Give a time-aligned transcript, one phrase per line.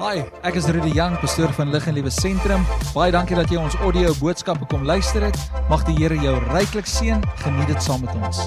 [0.00, 2.62] Hi, ek is Rudy Jang, pastoor van Lig en Liewe Sentrum.
[2.94, 5.36] Baie dankie dat jy ons audio boodskappe kom luister het.
[5.68, 7.20] Mag die Here jou ryklik seën.
[7.42, 8.40] Geniet dit saam met ons.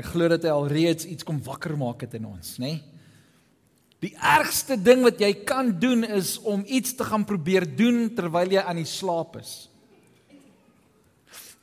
[0.00, 2.72] Ek glo dat hy alreeds iets kom wakker maak het in ons, nê?
[2.72, 2.80] Nee?
[4.00, 8.56] Die ergste ding wat jy kan doen is om iets te gaan probeer doen terwyl
[8.56, 9.66] jy aan die slaap is.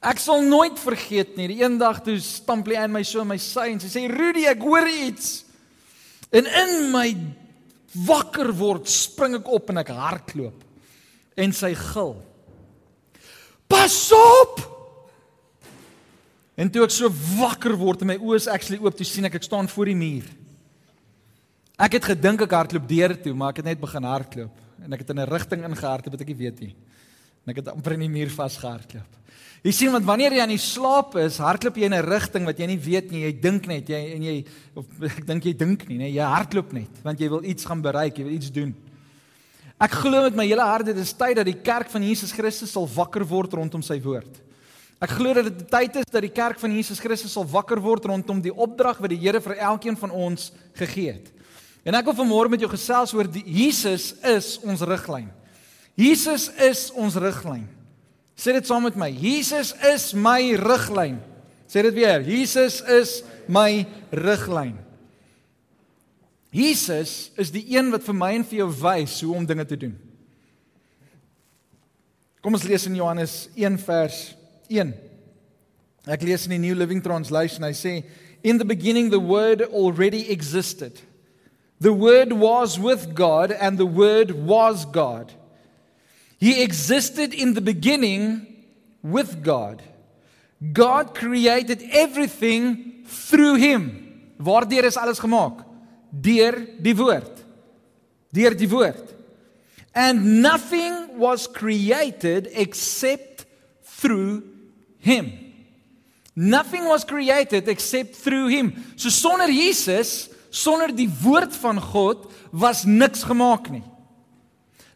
[0.06, 3.42] Ek sal nooit vergeet nie, die eendag toe stamp lê in my so in my
[3.42, 5.40] sy en sy sê Rudy, ek hoor iets.
[6.30, 7.08] En in my
[7.94, 10.64] wakker word, spring ek op en ek hardloop.
[11.38, 12.16] En sy gil.
[13.70, 14.62] Pas op!
[16.54, 19.40] En toe ek so wakker word en my oë is actually oop, toe sien ek
[19.40, 20.28] ek staan voor die muur.
[21.82, 25.02] Ek het gedink ek hardloop deur toe, maar ek het net begin hardloop en ek
[25.02, 26.76] het in 'n rigting ingehardloop wat ek nie weet nie.
[27.44, 29.20] En ek het amper in die muur vasgehardloop.
[29.64, 32.60] Jy sien want wanneer jy aan die slaap is, hardloop jy in 'n rigting wat
[32.60, 33.24] jy nie weet nie.
[33.24, 36.74] Jy dink net jy en jy of ek dink jy dink nie, nee, jy hardloop
[36.74, 38.76] net want jy wil iets gaan bereik, jy wil iets doen.
[39.80, 42.72] Ek glo met my hele hart dit is tyd dat die kerk van Jesus Christus
[42.72, 44.42] sal wakker word rondom sy woord.
[45.04, 48.06] Ek glo dat dit tyd is dat die kerk van Jesus Christus sal wakker word
[48.06, 51.32] rondom die opdrag wat die Here vir elkeen van ons gegee het.
[51.84, 55.28] En ek wil vanmôre met jou gesels oor die Jesus is ons riglyn.
[56.00, 57.68] Jesus is ons riglyn.
[58.34, 59.12] Sê dit saam met my.
[59.14, 61.20] Jesus is my riglyn.
[61.70, 62.24] Sê dit weer.
[62.26, 64.74] Jesus is my riglyn.
[66.54, 69.78] Jesus is die een wat vir my en vir jou wys hoe om dinge te
[69.86, 69.94] doen.
[72.44, 74.20] Kom ons lees in Johannes 1 vers
[74.70, 74.92] 1.
[76.14, 77.64] Ek lees in die New Living Translation.
[77.66, 77.94] Hy sê
[78.44, 81.00] in the beginning the word already existed.
[81.80, 85.32] The word was with God and the word was God.
[86.44, 88.46] He existed in the beginning
[89.02, 89.82] with God.
[90.74, 94.34] God created everything through him.
[94.38, 95.64] Waardeur is alles gemaak?
[96.12, 97.32] Deur die woord.
[98.30, 99.08] Deur die woord.
[99.96, 103.46] And nothing was created except
[103.82, 104.44] through
[105.00, 105.32] him.
[106.36, 108.84] Nothing was created except through him.
[108.98, 113.93] So sonder Jesus, sonder die woord van God was niks gemaak nie.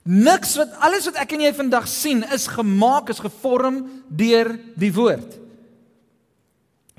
[0.07, 4.91] Niks wat alles wat ek en jy vandag sien is gemaak is gevorm deur die
[4.95, 5.35] woord.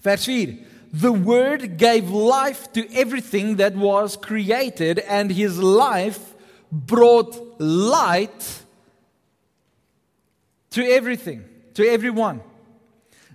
[0.04, 0.58] Vers 4
[0.92, 6.34] The word gave life to everything that was created and his life
[6.70, 8.64] brought light
[10.70, 11.44] to everything
[11.74, 12.40] to everyone.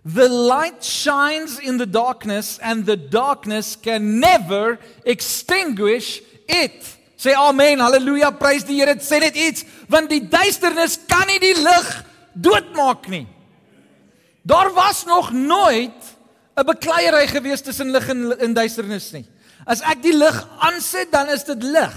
[0.05, 6.97] The light shines in the darkness and the darkness can never extinguish it.
[7.23, 8.97] Sê amen, haleluja, prys die Here.
[9.00, 11.91] Sê net iets, want die duisternis kan nie die lig
[12.35, 13.23] doodmaak nie.
[14.44, 16.01] Daar was nog nooit
[16.57, 19.25] 'n bekleierery gewees tussen lig en, en duisternis nie.
[19.66, 21.95] As ek die lig aansit, dan is dit lig.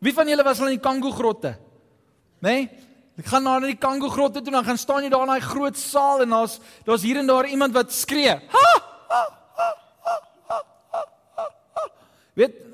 [0.00, 1.56] Wie van julle was al in die Kango grotte?
[2.40, 2.52] Né?
[2.52, 2.70] Nee?
[3.18, 5.40] Ek gaan na die Kango grotte toe en dan gaan staan jy daar in daai
[5.40, 8.28] groot saal en daar's daar's hier en daar iemand wat skree.
[8.28, 8.70] Ha!
[9.08, 9.22] ha,
[9.56, 9.68] ha,
[10.04, 10.16] ha,
[10.48, 11.04] ha, ha,
[11.74, 11.88] ha.
[12.34, 12.69] Weet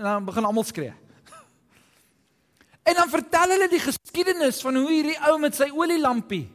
[0.00, 0.92] en dan begin almal skree.
[2.88, 6.46] En dan vertel hulle die geskiedenis van hoe hierdie ou met sy olielampie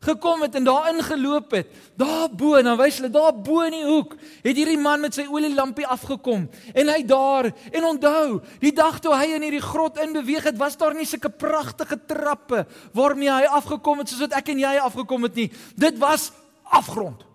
[0.00, 1.70] gekom het en daar ingeloop het.
[1.98, 5.26] Daar bo, dan wys hulle daar bo in die hoek, het hierdie man met sy
[5.26, 10.14] olielampie afgekom en hy daar en onthou, die dag toe hy in hierdie grot in
[10.14, 12.64] beweeg het, was daar nie sulke pragtige trappe
[12.96, 15.50] waarmee hy afgekom het soos wat ek en jy afgekom het nie.
[15.76, 16.30] Dit was
[16.62, 17.27] afgrond.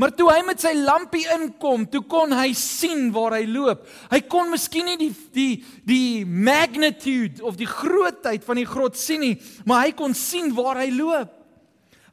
[0.00, 3.82] Maar toe hy met sy lampie inkom, toe kon hy sien waar hy loop.
[4.08, 5.50] Hy kon miskien nie die die
[5.84, 9.34] die magnitude of die grootheid van die grot sien nie,
[9.68, 11.34] maar hy kon sien waar hy loop.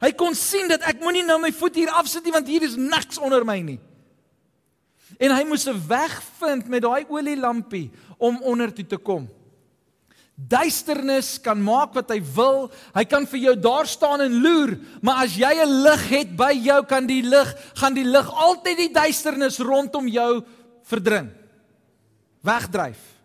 [0.02, 2.76] Hy kon sien dat ek moenie nou my voet hier afsit nie want hier is
[2.76, 3.78] niks onder my nie.
[5.16, 9.28] En hy moes 'n weg vind met daai olielampie om onder toe te kom.
[10.38, 12.68] Duisternis kan maak wat hy wil.
[12.94, 16.52] Hy kan vir jou daar staan en loer, maar as jy 'n lig het by
[16.54, 20.44] jou, kan die lig, gaan die lig altyd die duisternis rondom jou
[20.84, 21.30] verdring.
[22.40, 23.18] Wegdryf.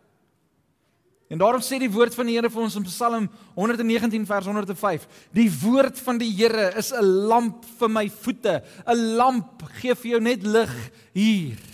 [1.29, 5.07] En daarom sê die woord van die Here vir ons in Psalm 119 vers 105:
[5.33, 8.61] Die woord van die Here is 'n lamp vir my voete.
[8.87, 11.72] 'n Lamp gee vir jou net lig hier.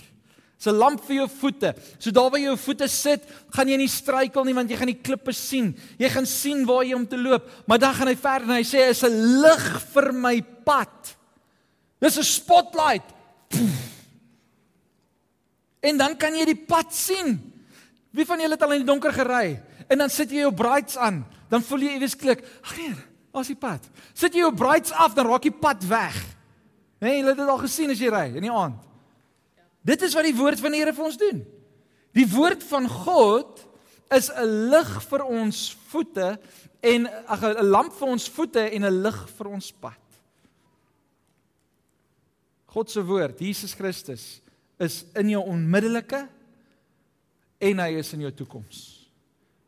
[0.68, 1.74] 'n lamp vir jou voete.
[1.98, 4.92] So daar waar jy jou voete sit, gaan jy nie struikel nie want jy gaan
[4.92, 5.74] die klippe sien.
[5.98, 7.48] Jy gaan sien waar jy om te loop.
[7.66, 11.16] Maar dan gaan hy verder en hy sê is 'n lig vir my pad.
[12.00, 13.04] Dis 'n spotlight.
[15.80, 17.38] En dan kan jy die pad sien.
[18.12, 20.96] Wie van julle het al in die donker gery en dan sit jy jou brights
[20.96, 22.44] aan, dan voel jy iewes klik.
[22.62, 22.94] Ag nee,
[23.32, 23.80] daar's die pad.
[24.14, 26.14] Sit jy jou brights af, dan raak die pad weg.
[27.00, 28.89] Nee, jy het dit al gesien as jy ry in die aand.
[29.80, 31.42] Dit is wat die woord van die Here vir ons doen.
[32.16, 33.66] Die woord van God
[34.10, 36.38] is 'n lig vir ons voete
[36.82, 40.00] en ag 'n lamp vir ons voete en 'n lig vir ons pad.
[42.66, 44.40] God se woord, Jesus Christus,
[44.78, 46.28] is in jou onmiddellike
[47.58, 49.08] en hy is in jou toekoms.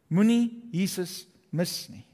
[0.08, 2.04] Moenie Jesus mis nie.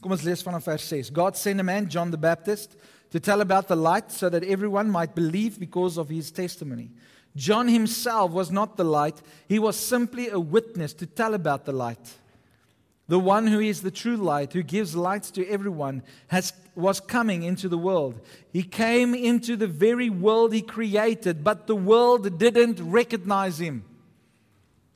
[0.00, 1.10] Kom ons lees vanaf vers 6.
[1.10, 2.76] God sent a man John the Baptist
[3.14, 6.90] to tell about the light so that everyone might believe because of his testimony.
[7.36, 11.70] John himself was not the light, he was simply a witness to tell about the
[11.70, 12.18] light.
[13.06, 17.44] The one who is the true light, who gives light to everyone, has, was coming
[17.44, 18.20] into the world.
[18.52, 23.84] He came into the very world he created, but the world didn't recognize him.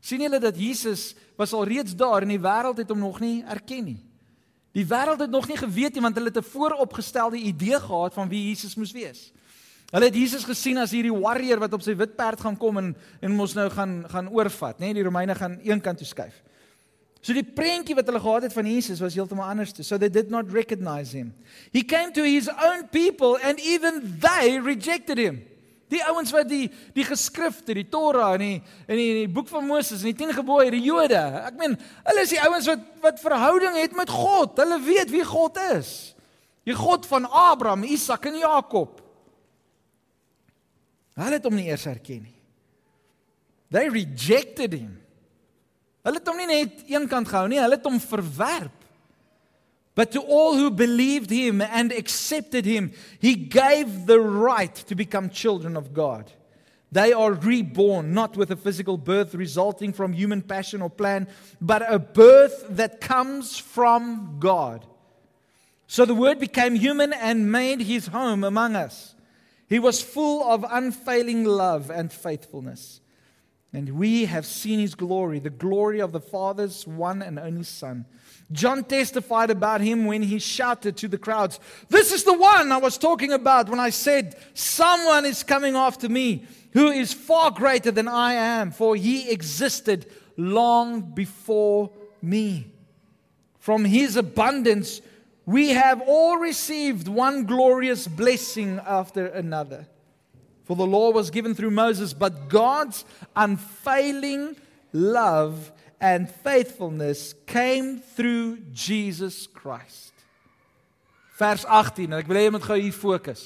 [0.00, 3.44] sien julle dat Jesus was al reeds daar en die wêreld het hom nog nie
[3.47, 4.07] erken nie.
[4.79, 8.29] Die wêreld het nog nie geweet nie want hulle het 'n vooropgestelde idee gehad van
[8.29, 9.33] wie Jesus moes wees.
[9.91, 12.97] Hulle het Jesus gesien as hierdie warrior wat op sy wit perd gaan kom en
[13.21, 14.85] en mos nou gaan gaan oorvat, nê?
[14.85, 16.43] Nee, die Romeine gaan een kant toe skuif.
[17.21, 19.75] So die prentjie wat hulle gehad het van Jesus was heeltemal anders.
[19.81, 21.35] So they did not recognize him.
[21.73, 25.43] He came to his own people and even they rejected him.
[25.88, 28.56] Die ouens wat die die geskrifte, die Torah en die
[28.87, 31.20] in die, die boek van Moses en die 10 gebooie, die Jode.
[31.49, 34.58] Ek meen, hulle is die ouens wat wat verhouding het met God.
[34.61, 35.93] Hulle weet wie God is.
[36.69, 38.99] Die God van Abraham, Isak en Jakob.
[41.19, 42.37] Hulle het hom nie eers erken nie.
[43.73, 44.96] They rejected him.
[46.06, 48.78] Hulle het hom nie net eenkant gehou nie, hulle het hom verwerp.
[49.99, 55.29] But to all who believed him and accepted him, he gave the right to become
[55.29, 56.31] children of God.
[56.93, 61.27] They are reborn, not with a physical birth resulting from human passion or plan,
[61.61, 64.87] but a birth that comes from God.
[65.89, 69.17] So the Word became human and made his home among us.
[69.69, 73.01] He was full of unfailing love and faithfulness.
[73.79, 78.07] And we have seen his glory, the glory of the Father's one and only Son.
[78.51, 82.79] John testified about him when he shouted to the crowds, This is the one I
[82.79, 87.93] was talking about when I said, Someone is coming after me who is far greater
[87.93, 92.73] than I am, for he existed long before me.
[93.61, 95.03] From his abundance,
[95.47, 99.87] we have all received one glorious blessing after another.
[100.69, 104.55] For the law was given through Moses, but God's unfailing
[104.93, 110.12] love and faithfulness came through Jesus Christ.
[111.38, 113.43] Vers 18 en ek wil hê jy moet gou hier fokus.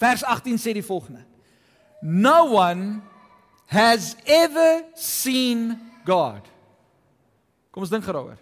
[0.00, 1.22] Vers 18 sê die volgende:
[2.02, 2.98] No one
[3.70, 6.42] has ever seen God.
[7.70, 8.40] Kom ons dink daaroor.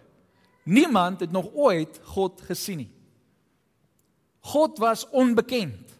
[0.64, 2.90] Niemand het nog ooit God gesien nie.
[4.48, 5.97] God was onbekend.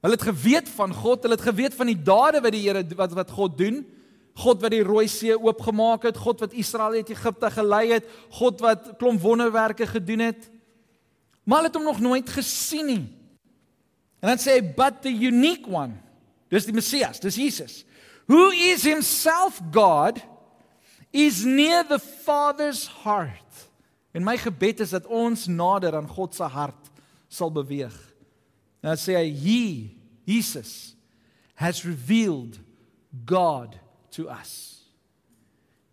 [0.00, 3.12] Hulle het geweet van God, hulle het geweet van die dade wat die Here wat
[3.18, 3.82] wat God doen.
[4.40, 8.06] God wat die Rooi See oopgemaak het, God wat Israel uit Egipte gelei het,
[8.38, 10.48] God wat klomp wonderwerke gedoen het.
[11.44, 13.04] Maar hulle het hom nog nooit gesien nie.
[14.20, 15.96] En dan sê hy but the unique one.
[16.50, 17.84] Dis die Messias, dis Jesus.
[18.30, 20.20] Who is himself God
[21.12, 23.68] is near the Father's heart.
[24.12, 26.90] En my gebed is dat ons nader aan God se hart
[27.28, 27.94] sal beweeg.
[28.84, 29.62] Nou sê hy he
[30.24, 30.94] Jesus
[31.54, 32.58] has revealed
[33.26, 33.76] God
[34.12, 34.84] to us.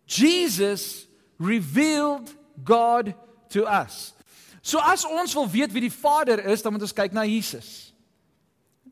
[0.05, 1.07] Jesus
[1.37, 2.31] revealed
[2.63, 3.13] God
[3.49, 4.13] to us.
[4.61, 7.91] So as ons wil weet wie die Vader is, dan moet ons kyk na Jesus.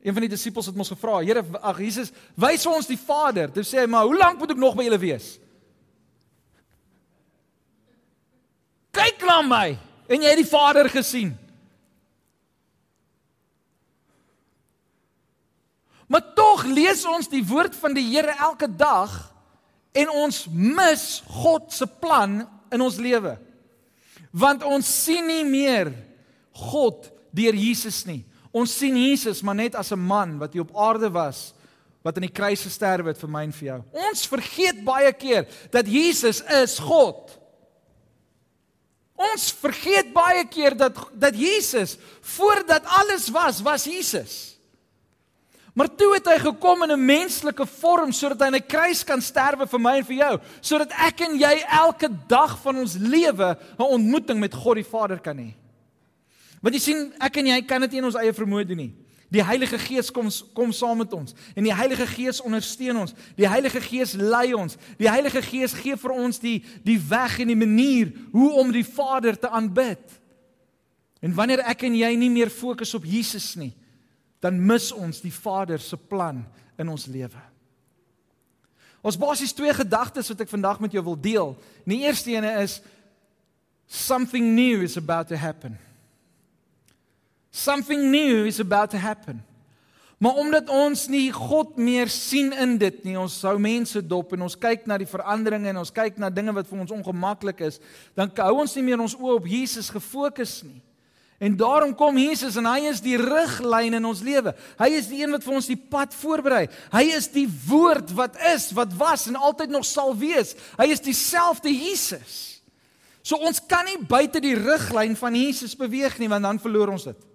[0.06, 3.50] Een van die disippels het ons gevra, Here, ag Jesus, wys ons die Vader.
[3.52, 5.32] Toe sê hy, maar hoe lank moet ek nog by julle wees?
[8.96, 9.66] Kyk na my
[10.06, 11.34] en jy het die Vader gesien.
[16.08, 19.14] Maar tog lees ons die woord van die Here elke dag
[19.96, 22.44] en ons mis God se plan
[22.74, 23.38] in ons lewe.
[24.36, 25.94] Want ons sien nie meer
[26.70, 28.24] God deur Jesus nie.
[28.56, 31.54] Ons sien Jesus maar net as 'n man wat hier op aarde was
[32.04, 33.84] wat aan die kruis gesterf het vir my en vir jou.
[33.92, 37.40] Ons vergeet baie keer dat Jesus is God.
[39.16, 44.55] Ons vergeet baie keer dat dat Jesus voordat alles was, was Jesus.
[45.76, 49.22] Maar toe het hy gekom in 'n menslike vorm sodat hy aan 'n kruis kan
[49.22, 53.58] sterwe vir my en vir jou, sodat ek en jy elke dag van ons lewe
[53.78, 55.54] 'n ontmoeting met God die Vader kan hê.
[56.62, 58.94] Want jy sien, ek en jy kan dit nie in ons eie vermoë doen nie.
[59.30, 63.14] Die Heilige Gees kom kom saam met ons en die Heilige Gees ondersteun ons.
[63.36, 64.78] Die Heilige Gees lei ons.
[64.98, 68.86] Die Heilige Gees gee vir ons die die weg en die manier hoe om die
[68.86, 70.22] Vader te aanbid.
[71.22, 73.74] En wanneer ek en jy nie meer fokus op Jesus nie,
[74.46, 76.44] dan mis ons die Vader se plan
[76.78, 77.42] in ons lewe.
[79.06, 81.56] Ons basies twee gedagtes wat ek vandag met jou wil deel.
[81.86, 82.80] Die eerste ene is
[83.86, 85.78] something new is about to happen.
[87.50, 89.42] Something new is about to happen.
[90.18, 94.46] Maar omdat ons nie God meer sien in dit nie, ons hou mense dop en
[94.48, 97.82] ons kyk na die veranderinge en ons kyk na dinge wat vir ons ongemaklik is,
[98.16, 100.85] dan hou ons nie meer ons oë op Jesus gefokus nie.
[101.38, 104.54] En daarom kom Jesus en hy is die riglyn in ons lewe.
[104.80, 106.64] Hy is die een wat vir ons die pad voorberei.
[106.94, 110.54] Hy is die woord wat is, wat was en altyd nog sal wees.
[110.80, 112.62] Hy is dieselfde Jesus.
[113.26, 117.10] So ons kan nie buite die riglyn van Jesus beweeg nie want dan verloor ons
[117.10, 117.28] dit.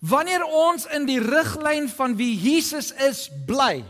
[0.00, 3.84] Wanneer ons in die riglyn van wie Jesus is bly,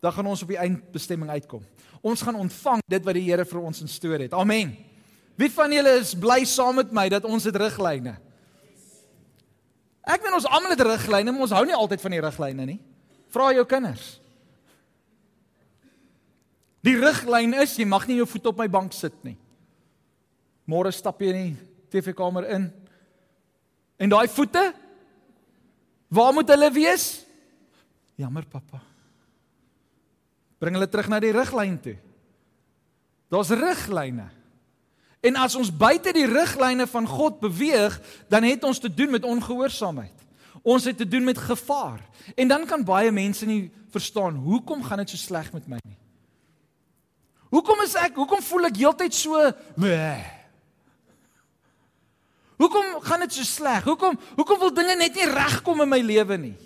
[0.00, 1.64] dan gaan ons op die eindbestemming uitkom.
[2.06, 4.32] Ons gaan ontvang dit wat die Here vir ons instoor het.
[4.32, 4.76] Amen.
[5.38, 8.16] Wie van julle is bly saam met my dat ons het riglyne?
[10.08, 12.78] Ek weet ons almal het riglyne, maar ons hou nie altyd van die riglyne nie.
[13.30, 14.16] Vra jou kinders.
[16.82, 19.36] Die riglyn is jy mag nie jou voet op my bank sit nie.
[20.68, 22.68] Môre stap jy in die TV-kamer in.
[23.98, 24.62] En daai voete?
[26.08, 27.06] Waar moet hulle wees?
[28.18, 28.80] Jammer pappa.
[30.58, 31.94] Bring hulle terug na die riglyn toe.
[33.30, 34.30] Daar's riglyne.
[35.28, 37.98] En as ons buite die riglyne van God beweeg,
[38.32, 40.24] dan het ons te doen met ongehoorsaamheid.
[40.62, 42.00] Ons het te doen met gevaar.
[42.34, 45.96] En dan kan baie mense nie verstaan hoekom gaan dit so sleg met my nie.
[47.48, 49.40] Hoekom is ek, hoekom voel ek heeltyd so
[49.76, 50.24] bleh?
[52.58, 53.86] Hoekom gaan dit so sleg?
[53.86, 56.56] Hoekom hoekom wil dinge net nie regkom in my lewe nie?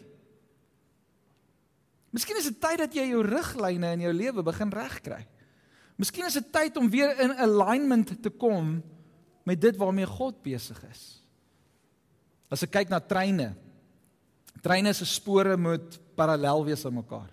[2.13, 5.23] Miskien is dit tyd dat jy jou riglyne in jou lewe begin regkry.
[6.01, 8.81] Miskien is dit tyd om weer in alignment te kom
[9.45, 11.03] met dit waarmee God besig is.
[12.53, 13.53] As ek kyk na treine.
[14.63, 17.31] Treine se spore moet parallel wees aan mekaar.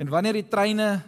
[0.00, 1.00] En wanneer die treine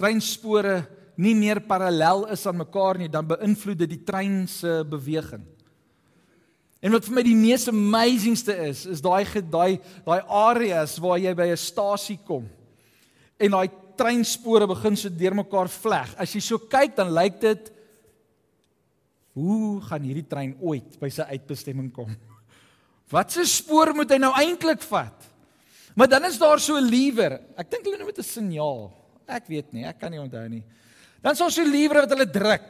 [0.00, 0.80] treinspore
[1.20, 5.42] nie meer parallel is aan mekaar nie, dan beïnvloed dit die trein se beweging.
[6.80, 11.34] En wat vir my die mees amazingste is, is daai daai daai areas waar jy
[11.36, 12.48] by 'n stasie kom.
[13.36, 13.68] En daai
[14.00, 16.14] treinspore begin so deurmekaar vleg.
[16.16, 17.70] As jy so kyk dan lyk dit
[19.36, 22.10] hoe gaan hierdie trein ooit by sy uitbestemming kom?
[23.14, 25.28] Wat se spoor moet hy nou eintlik vat?
[25.98, 27.40] Maar dan is daar so 'n lewer.
[27.58, 28.90] Ek dink hulle noem dit 'n signaal.
[29.26, 30.64] Ek weet nie, ek kan nie onthou nie.
[31.22, 32.68] Dan is daar so 'n lewer wat hulle druk.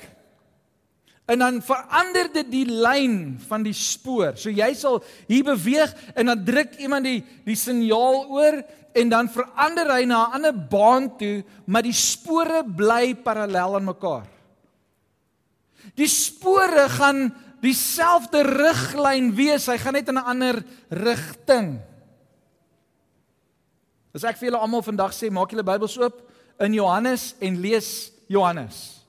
[1.30, 4.34] En dan verander dit die lyn van die spoor.
[4.40, 8.58] So jy sal hier beweeg en dan druk iemand die die signaal oor
[8.99, 13.84] en dan verander hy na 'n ander baan toe, maar die spore bly parallel aan
[13.84, 14.26] mekaar.
[15.94, 17.30] Die spore gaan
[17.62, 21.78] dieselfde riglyn wees, hy gaan net in 'n ander rigting.
[24.14, 26.26] As ek vir julle almal vandag sê, maak julle Bybels oop
[26.58, 29.00] in Johannes en lees Johannes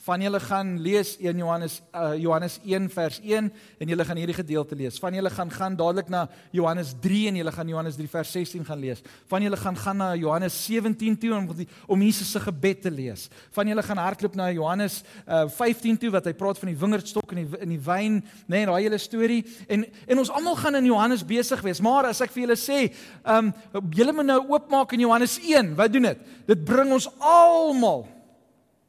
[0.00, 4.36] van julle gaan lees 1 Johannes uh, Johannes 1 vers 1 en julle gaan hierdie
[4.36, 4.96] gedeelte lees.
[5.02, 6.22] Van julle gaan gaan dadelik na
[6.56, 9.02] Johannes 3 en julle gaan Johannes 3 vers 16 gaan lees.
[9.28, 12.90] Van julle gaan gaan na Johannes 17 toe om die, om Jesus se gebed te
[12.90, 13.26] lees.
[13.52, 17.34] Van julle gaan hardloop na Johannes uh, 15 toe wat hy praat van die wingerdstok
[17.34, 19.42] en die in die wyn, nê, nee, daai hele storie.
[19.68, 21.82] En en ons almal gaan in Johannes besig wees.
[21.84, 22.86] Maar as ek vir julle sê,
[23.20, 26.26] ehm um, julle moet nou oopmaak in Johannes 1, wat doen dit?
[26.48, 28.06] Dit bring ons almal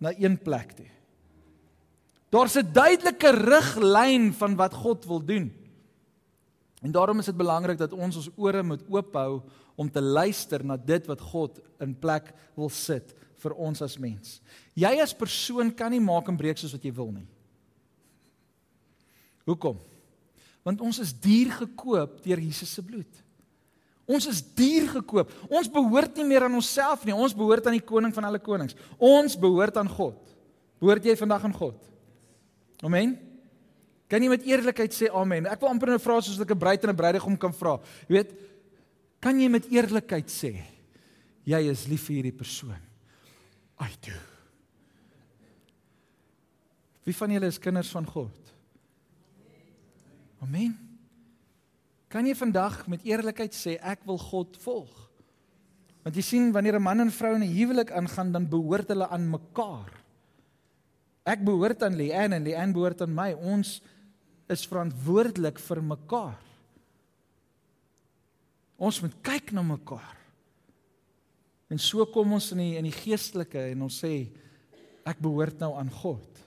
[0.01, 0.87] na een plek toe.
[2.31, 5.51] Daar's 'n duidelike riglyn van wat God wil doen.
[6.81, 9.41] En daarom is dit belangrik dat ons ons ore moet oophou
[9.75, 14.39] om te luister na dit wat God in plek wil sit vir ons as mens.
[14.73, 17.27] Jy as persoon kan nie maak en breek soos wat jy wil nie.
[19.45, 19.77] Hoekom?
[20.63, 23.21] Want ons is duur gekoop deur Jesus se bloed.
[24.05, 25.31] Ons is duur gekoop.
[25.49, 27.15] Ons behoort nie meer aan onsself nie.
[27.15, 28.75] Ons behoort aan die koning van alle konings.
[28.97, 30.17] Ons behoort aan God.
[30.81, 31.90] Behoort jy vandag aan God?
[32.81, 33.17] Amen.
[34.11, 35.47] Kan jy met eerlikheid sê amen?
[35.47, 37.79] Ek wil amper nou vra soos ek 'n bruid en 'n bruidegom kan vra.
[38.09, 38.31] Jy weet,
[39.21, 40.63] kan jy met eerlikheid sê
[41.45, 42.81] jy is lief vir hierdie persoon?
[43.79, 44.17] I do.
[47.05, 48.53] Wie van julle is kinders van God?
[50.41, 50.77] Amen.
[52.09, 55.09] Kan jy vandag met eerlikheid sê ek wil God volg?
[56.03, 59.07] Want jy sien wanneer 'n man en vrou in 'n huwelik aangaan, dan behoort hulle
[59.07, 60.00] aan mekaar.
[61.27, 63.31] Ek behoort aan Leanne en Leanne behoort aan my.
[63.37, 63.79] Ons
[64.51, 66.39] is verantwoordelik vir mekaar.
[68.81, 70.17] Ons moet kyk na mekaar.
[71.71, 74.25] En so kom ons in die in die geestelike en ons sê
[75.07, 76.41] ek behoort nou aan God.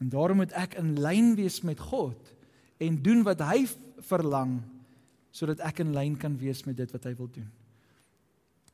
[0.00, 2.30] En daarom moet ek in lyn wees met God
[2.82, 3.66] en doen wat hy
[4.06, 4.60] verlang
[5.32, 7.50] sodat ek in lyn kan wees met dit wat hy wil doen.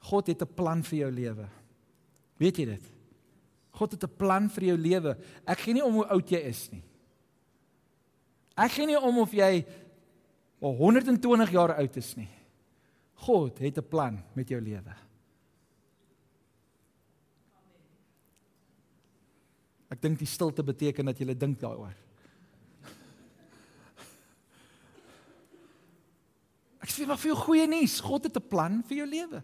[0.08, 1.48] God het 'n plan vir jou lewe.
[2.38, 2.97] Weet jy dit?
[3.78, 5.16] God het 'n plan vir jou lewe.
[5.46, 6.82] Ek gee nie om hoe oud jy is nie.
[8.56, 9.64] Ek gee nie om of jy
[10.60, 12.28] 120 jaar oud is nie.
[13.14, 14.94] God het 'n plan met jou lewe.
[19.90, 21.94] Ek dink die stilte beteken dat jy dink daaroor.
[26.80, 29.42] Ek sê maar vir jou goeie nuus, God het 'n plan vir jou lewe.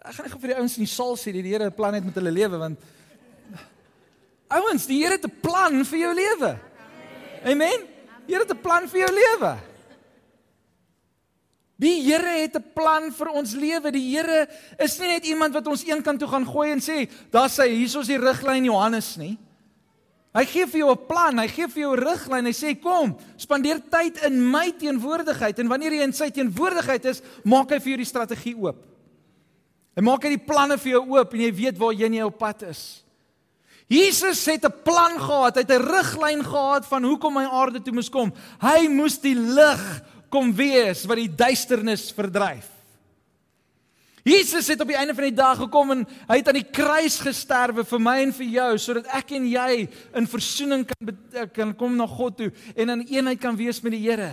[0.00, 2.14] Ek gaan vir die ouens in die saal sê die Here 'n plan het met
[2.14, 2.78] hulle lewe want
[4.48, 6.58] ouens, die Here het 'n plan vir jou lewe.
[7.44, 7.86] Amen.
[8.26, 9.58] Die Here het 'n plan vir jou lewe.
[11.76, 13.90] Die Here het 'n plan vir ons lewe.
[13.92, 17.08] Die Here is nie net iemand wat ons een kant toe gaan gooi en sê,
[17.30, 19.38] "Daar's hy, hier is die riglyn Johannes nie."
[20.32, 22.44] Hy gee vir jou 'n plan, hy gee vir jou 'n riglyn.
[22.44, 27.22] Hy sê, "Kom, spandeer tyd in my teenwoordigheid." En wanneer jy in sy teenwoordigheid is,
[27.44, 28.89] maak hy vir jou die strategie oop.
[29.96, 32.30] Hy maak hy die planne vir jou oop en jy weet waar jy in jou
[32.30, 32.82] pad is.
[33.90, 37.92] Jesus het 'n plan gehad, hy het 'n riglyn gehad van hoekom hy aarde toe
[37.92, 38.32] moes kom.
[38.60, 42.68] Hy moes die lig kom wees wat die duisternis verdryf.
[44.22, 47.16] Jesus het op die einde van die dag gekom en hy het aan die kruis
[47.24, 51.96] gesterwe vir my en vir jou sodat ek en jy in versoening kan kan kom
[51.96, 54.32] na God toe en in eenheid kan wees met die Here.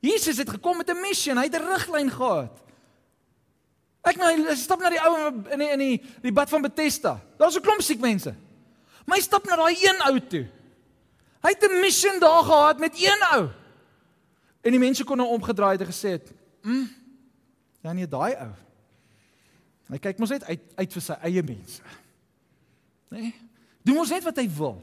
[0.00, 2.62] Jesus het gekom met 'n missie, hy het 'n riglyn gehad.
[4.02, 5.12] Ek nou stap na die ou
[5.54, 7.20] in die, in die die bad van Bethesda.
[7.38, 8.34] Daar's 'n klomp siek mense.
[9.06, 10.46] My stap na daai een ou toe.
[11.42, 13.48] Hy het 'n missie daar gehad met een ou.
[14.62, 16.32] En die mense kon hom nou omgedraai het en gesê het,
[16.62, 16.88] "Mm.
[17.82, 18.52] Ja nee, daai ou.
[19.88, 21.82] Hy kyk mos net uit uit vir sy eie mense."
[23.08, 23.34] Nee.
[23.82, 24.82] Doen mos net wat hy wil.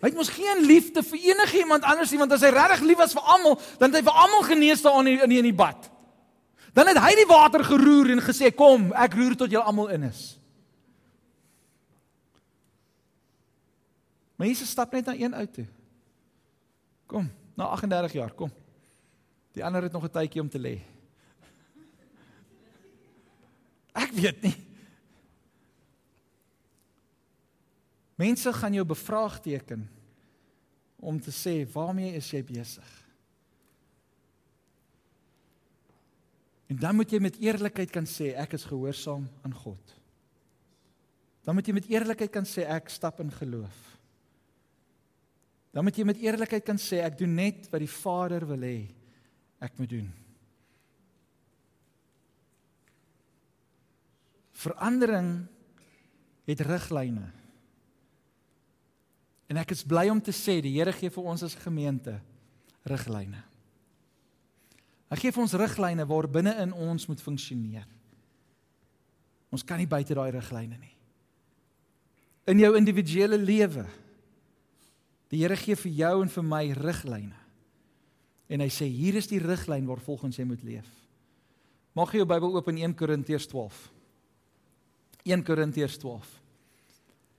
[0.00, 3.12] Hy het mos geen liefde vir enigiemand anders nie, want as hy regtig lief was
[3.12, 5.54] vir almal, dan het hy vir almal genees daar in die, in die, in die
[5.54, 5.90] bad.
[6.74, 10.08] Dan het hy die water geroer en gesê kom, ek roer tot julle almal in
[10.08, 10.22] is.
[14.34, 15.66] Maar Jesus stap net na een uit toe.
[17.06, 18.50] Kom, na 38 jaar, kom.
[19.54, 20.80] Die ander het nog 'n tydjie om te lê.
[24.04, 24.56] Ek weet nie.
[28.14, 29.90] Mense gaan jou bevraagteken
[30.96, 33.03] om te sê waarmee is jy besig?
[36.72, 39.94] En dan moet jy met eerlikheid kan sê ek is gehoorsaam aan God.
[41.44, 43.80] Dan moet jy met eerlikheid kan sê ek stap in geloof.
[45.74, 48.78] Dan moet jy met eerlikheid kan sê ek doen net wat die Vader wil hê
[49.64, 50.10] ek moet doen.
[54.64, 55.32] Verandering
[56.48, 57.26] het riglyne.
[59.50, 62.16] En ek is bly om te sê die Here gee vir ons as gemeente
[62.88, 63.42] riglyne.
[65.14, 67.86] Hy gee vir ons riglyne waar binne in ons moet funksioneer.
[69.54, 70.90] Ons kan nie buite daai riglyne nie.
[72.50, 73.84] In jou individuele lewe.
[75.30, 77.38] Die Here gee vir jou en vir my riglyne.
[78.50, 80.90] En hy sê hier is die riglyn waar volgens jy moet leef.
[81.94, 83.78] Maak jy jou Bybel oop in 1 Korintiërs 12.
[85.30, 86.34] 1 Korintiërs 12.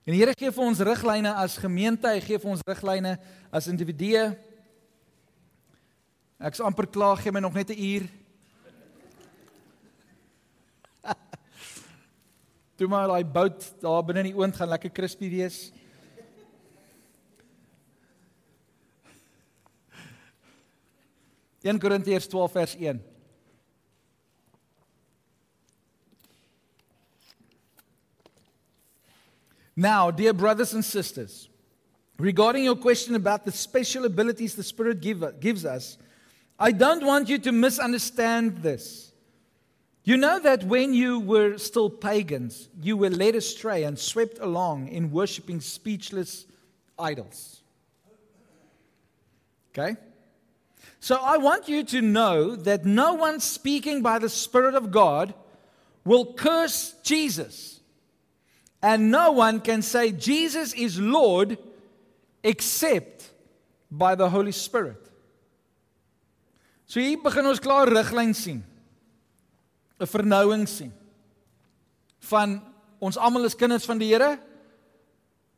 [0.08, 3.18] En die Here gee vir ons riglyne as gemeente, hy gee vir ons riglyne
[3.52, 4.30] as individue.
[6.36, 8.04] Ek's amper klaar, gee my nog net 'n uur.
[12.76, 15.72] Toe maar daai bout daar binne in die oond gaan lekker crispy wees.
[21.64, 23.02] In Korintiërs 12 vers 1.
[29.74, 31.48] Now, dear brothers and sisters,
[32.18, 35.98] regarding your question about the special abilities the Spirit give, gives us,
[36.58, 39.12] I don't want you to misunderstand this.
[40.04, 44.88] You know that when you were still pagans, you were led astray and swept along
[44.88, 46.46] in worshiping speechless
[46.98, 47.60] idols.
[49.70, 49.96] Okay?
[51.00, 55.34] So I want you to know that no one speaking by the Spirit of God
[56.04, 57.80] will curse Jesus.
[58.82, 61.58] And no one can say Jesus is Lord
[62.42, 63.30] except
[63.90, 65.05] by the Holy Spirit.
[66.86, 68.62] So hier begin ons klaar riglyn sien.
[69.98, 70.92] 'n Vernouing sien.
[72.30, 72.60] Van
[73.00, 74.38] ons almal is kinders van die Here.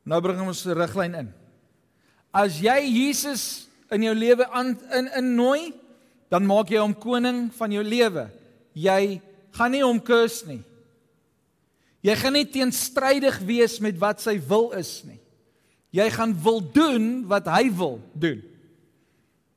[0.04, 1.34] Nou bring ons 'n riglyn in.
[2.32, 5.74] As jy Jesus in jou lewe aan in innooi,
[6.30, 8.30] dan maak jy hom koning van jou lewe.
[8.74, 9.20] Jy
[9.52, 10.62] gaan nie hom kus nie.
[12.00, 15.18] Jy gaan nie teenstrydig wees met wat sy wil is nie.
[15.90, 18.42] Jy gaan wil doen wat hy wil doen.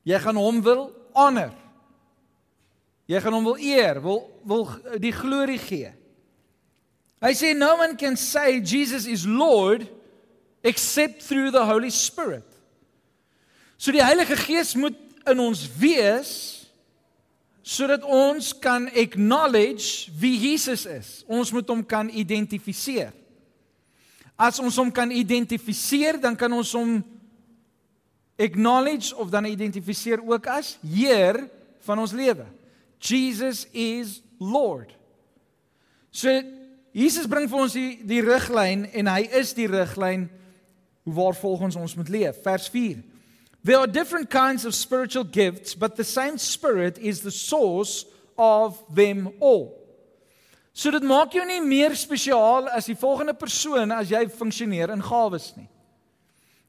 [0.02, 1.61] Jy gaan hom wil honor.
[3.10, 4.66] Jy gaan hom wil eer, wil wil
[5.02, 5.90] die glorie gee.
[7.22, 9.86] Hy sê no one can say Jesus is Lord
[10.62, 12.46] except through the Holy Spirit.
[13.78, 16.62] So die Heilige Gees moet in ons wees
[17.62, 21.10] sodat ons kan acknowledge wie Jesus is.
[21.30, 23.12] Ons moet hom kan identifiseer.
[24.34, 26.96] As ons hom kan identifiseer, dan kan ons hom
[28.34, 31.44] acknowledge of dan identifiseer ook as Heer
[31.86, 32.48] van ons lewe.
[33.02, 34.92] Jesus is Lord.
[36.10, 36.42] So
[36.92, 40.28] Jesus bring vir ons die die riglyn en hy is die riglyn
[41.02, 42.38] hoe waar volgens ons moet leef.
[42.44, 43.02] Vers 4.
[43.64, 48.04] There are different kinds of spiritual gifts, but the same Spirit is the source
[48.36, 49.78] of them all.
[50.72, 55.04] So dit maak jou nie meer spesiaal as die volgende persoon as jy funksioneer in
[55.04, 55.68] gawes nie.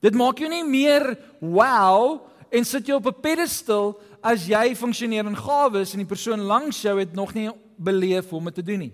[0.03, 2.19] Dit maak jou nie meer wow
[2.53, 6.81] en sit jou op 'n pedestal as jy funksioneer in gawes en die persoon langs
[6.81, 8.93] jou het nog nie beleef hoe om dit te doen nie.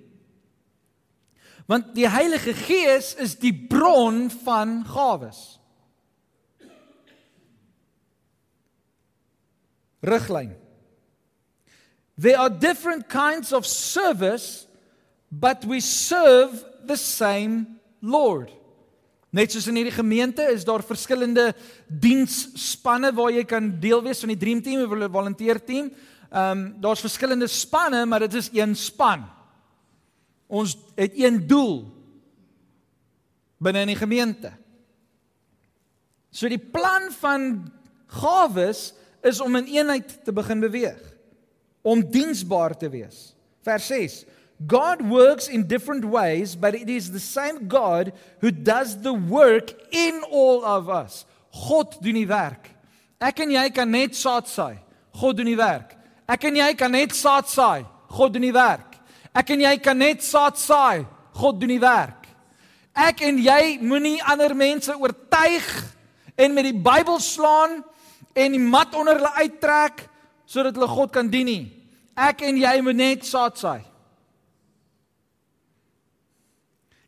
[1.69, 5.59] Want die Heilige Gees is die bron van gawes.
[10.01, 10.55] riglyn.
[12.17, 14.67] There are different kinds of service,
[15.31, 18.51] but we serve the same Lord.
[19.29, 21.51] Net soos in hierdie gemeente is daar verskillende
[21.87, 25.91] diensspanne waar jy kan deel wees van die dream team of volunteer team.
[26.29, 29.25] Ehm um, daar's verskillende spanne, maar dit is een span.
[30.47, 31.85] Ons het een doel
[33.57, 34.51] binne in die gemeente.
[36.31, 37.71] So die plan van
[38.07, 38.93] gawes
[39.25, 40.99] is om in eenheid te begin beweeg,
[41.81, 43.33] om diensbaar te wees.
[43.65, 44.23] Vers 6.
[44.67, 49.71] God works in different ways, but it is the same God who does the work
[49.91, 51.25] in all of us.
[51.51, 52.69] God doen die werk.
[53.19, 54.77] Ek en jy kan net saad saai.
[55.15, 55.95] God doen die werk.
[56.29, 57.85] Ek en jy kan net saad saai.
[58.11, 58.99] God doen die werk.
[59.35, 61.05] Ek en jy kan net saad saai.
[61.39, 62.27] God doen die werk.
[62.99, 65.67] Ek en jy moenie ander mense oortuig
[66.39, 67.79] en met die Bybel slaan
[68.35, 70.03] en die mat onder hulle uittrek
[70.49, 71.63] sodat hulle God kan dien nie.
[72.19, 73.83] Ek en jy moet net saad saai.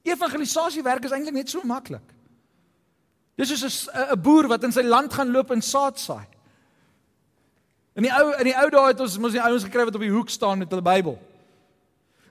[0.03, 2.05] Evangelisasie werk is eintlik net so maklik.
[3.37, 6.27] Dis soos 'n boer wat in sy land gaan loop en saad saai.
[7.95, 10.01] In die ou in die ou dae het ons mos die ouens gekry wat op
[10.01, 11.19] die hoek staan met hulle Bybel.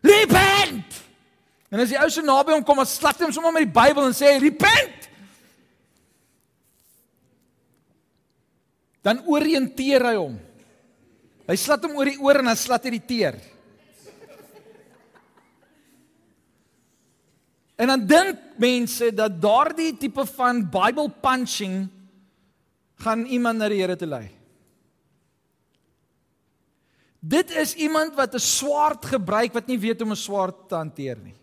[0.02, 1.02] Repent!
[1.70, 3.80] En as die ou so naby hom kom, dan slak hy hom sommer met die
[3.80, 5.00] Bybel en sê repent.
[9.04, 10.36] dan orienteer hy hom.
[11.48, 13.38] Hy slat hom oor die oor en dan slat hy die teer.
[17.80, 21.88] En dan dink mense dat daardie tipe van Bible punching
[23.00, 24.26] gaan iemand na die Here toe lei.
[27.20, 30.74] Dit is iemand wat 'n swaard gebruik wat nie weet hoe om 'n swaard te
[30.74, 31.36] hanteer nie.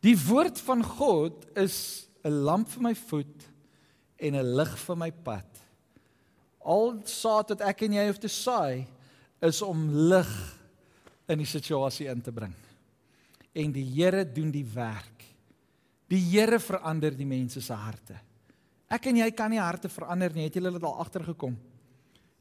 [0.00, 3.48] Die woord van God is 'n lamp vir my voet
[4.18, 5.46] en 'n lig vir my pad.
[6.64, 8.86] Al saad wat ek en jy hoef te saai
[9.40, 10.58] is om lig
[11.28, 12.54] in die situasie in te bring.
[13.52, 15.26] En die Here doen die werk.
[16.08, 18.16] Die Here verander die mense se harte.
[18.92, 21.54] Ek en jy kan nie harte verander nie, het jy dit al agtergekom?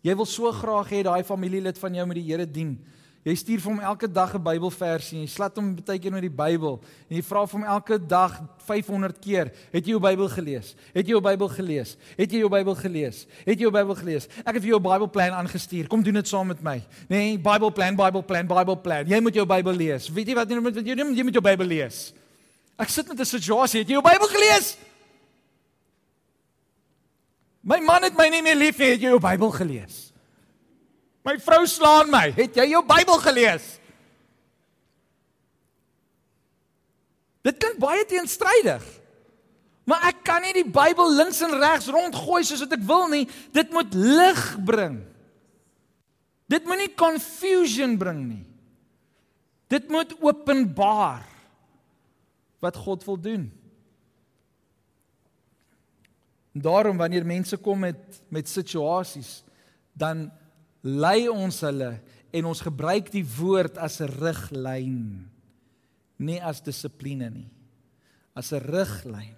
[0.02, 2.74] Jy wil so graag hê daai familielid van jou moet die Here dien.
[3.22, 6.26] Jy stuur vir hom elke dag 'n Bybelversie en jy slat hom baie keer met
[6.26, 10.28] die Bybel en jy vra vir hom elke dag 500 keer, "Het jy jou Bybel
[10.28, 10.76] gelees?
[10.94, 11.98] Het jy jou Bybel gelees?
[12.18, 13.28] Het jy jou Bybel gelees?
[13.46, 14.28] Het jy jou Bybel gelees?
[14.44, 15.88] Ek het vir jou 'n Bybelplan aangestuur.
[15.88, 19.08] Kom doen dit saam met my." Nee, Bybelplan, Bybelplan, Bybelplan.
[19.08, 20.10] Jy moet jou Bybel lees.
[20.10, 22.14] Weet jy wat jy moet jy moet jy moet jou Bybel lees.
[22.80, 24.78] Ek sit met 'n situasie, het jy jou Bybel gelees?
[27.62, 30.11] My man het my nie meer lief nie, het jy jou Bybel gelees?
[31.26, 32.30] My vrou slaan my.
[32.36, 33.68] Het jy jou Bybel gelees?
[37.46, 38.84] Dit klink baie teenstrydig.
[39.90, 43.26] Maar ek kan nie die Bybel links en regs rondgooi soos wat ek wil nie.
[43.54, 45.00] Dit moet lig bring.
[46.52, 48.46] Dit moenie confusion bring nie.
[49.72, 51.26] Dit moet openbaar
[52.62, 53.46] wat God wil doen.
[56.52, 59.42] En daarom wanneer mense kom met met situasies
[59.94, 60.30] dan
[60.82, 62.00] lei ons hulle
[62.32, 65.30] en ons gebruik die woord as 'n riglyn
[66.18, 67.50] nie as dissipline nie.
[68.36, 69.36] As 'n riglyn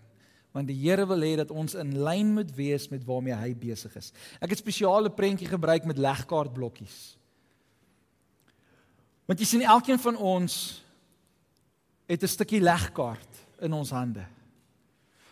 [0.53, 3.95] want die Here wil hê dat ons in lyn moet wees met waarmee hy besig
[3.97, 4.11] is.
[4.39, 7.17] Ek het spesiale prentjie gebruik met legkaartblokkies.
[9.25, 10.83] Want jy sien elkeen van ons
[12.05, 14.25] het 'n stukkie legkaart in ons hande.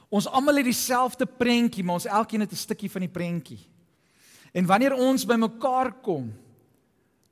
[0.10, 3.70] Ons almal het dieselfde prentjie maar ons elkeen het 'n stukkie van die prentjie
[4.51, 6.31] En wanneer ons by mekaar kom,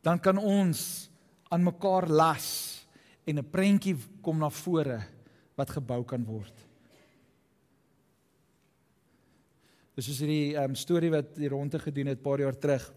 [0.05, 1.09] dan kan ons
[1.51, 2.47] aan mekaar las
[3.27, 4.99] en 'n prentjie kom na vore
[5.55, 6.53] wat gebou kan word.
[9.95, 12.93] Dis is hierdie um, storie wat die ronde gedoen het 'n paar jaar terug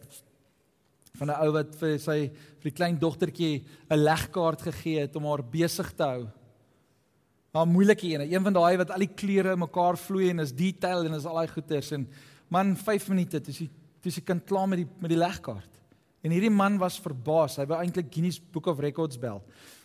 [1.18, 5.24] van 'n ou wat vir sy vir die klein dogtertjie 'n legkaart gegee het om
[5.24, 6.28] haar besig te hou.
[7.54, 11.04] 'n Moeilike een, een van daai wat al die kleure mekaar vloei en is detail
[11.06, 12.08] en is al daai goeters en
[12.48, 13.68] man 5 minute toe sy
[14.02, 15.78] toe sy kind klaar met die met die legkaart.
[16.22, 17.58] En hierdie man was verbaas.
[17.58, 19.42] Hy wou eintlik Guinness Book of Records bel.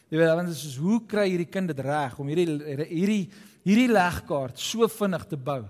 [0.08, 2.48] Jy weet, want dit is hoe kry hierdie kind dit reg om hierdie
[2.86, 3.24] hierdie
[3.68, 5.66] hierdie legkaart so vinnig te bou?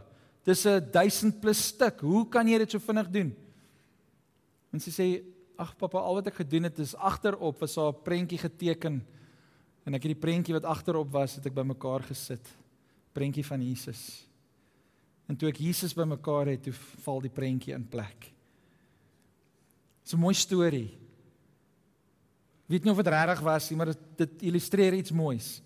[0.46, 2.02] Dis 'n 1000 plus stuk.
[2.02, 3.36] Hoe kan jy dit so vinnig doen?
[4.72, 5.24] En sy sê,
[5.58, 9.06] "Ag pappa, al wat ek gedoen het is agterop was daar 'n prentjie geteken
[9.86, 12.46] en ek het die prentjie wat agterop was, het ek bymekaar gesit.
[13.14, 14.28] Prentjie van Jesus.
[15.28, 18.37] En toe ek Jesus bymekaar het, toe val die prentjie in plek."
[20.08, 20.98] Dis 'n mooi storie.
[22.66, 25.62] Weet nie of dit regtig was nie, maar dit, dit illustreer iets moois.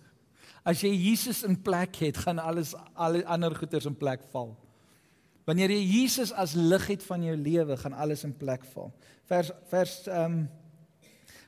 [0.65, 4.57] As jy Jesus in plek het, gaan alles al ander goeders in plek val.
[5.45, 8.91] Wanneer jy Jesus as lig het van jou lewe, gaan alles in plek val.
[9.29, 10.49] Vers vers ehm um,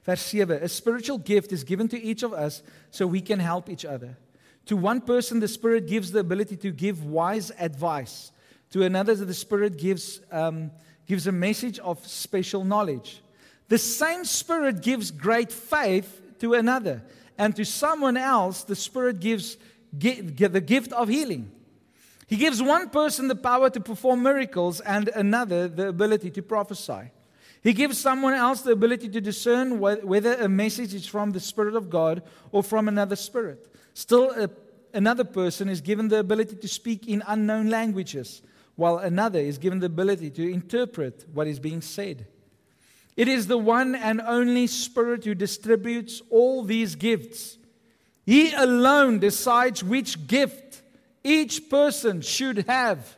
[0.03, 0.62] vers 7.
[0.62, 4.17] A spiritual gift is given to each of us so we can help each other.
[4.65, 8.32] To one person the spirit gives the ability to give wise advice.
[8.69, 10.71] To another the spirit gives um
[11.05, 13.21] gives a message of special knowledge.
[13.69, 17.01] The same spirit gives great faith to another,
[17.37, 19.57] and to someone else the spirit gives
[19.91, 21.51] the gift of healing.
[22.27, 27.11] He gives one person the power to perform miracles and another the ability to prophesy.
[27.61, 31.75] He gives someone else the ability to discern whether a message is from the Spirit
[31.75, 33.73] of God or from another spirit.
[33.93, 34.49] Still, a,
[34.93, 38.41] another person is given the ability to speak in unknown languages,
[38.75, 42.25] while another is given the ability to interpret what is being said.
[43.15, 47.57] It is the one and only Spirit who distributes all these gifts.
[48.25, 50.81] He alone decides which gift
[51.23, 53.17] each person should have.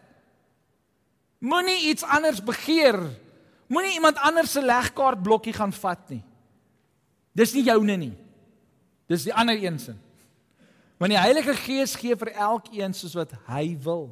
[1.42, 3.10] Moenie iets anders begeer.
[3.70, 6.24] Moenie iemand anders se legkaart blokkie gaan vat nie.
[7.36, 8.14] Dis nie joune nie.
[9.08, 9.96] Dis die ander een se.
[10.98, 14.10] Want die Heilige Gees gee vir elkeen soos wat hy wil.